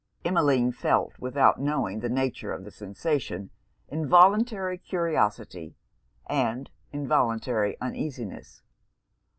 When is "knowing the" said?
1.61-2.09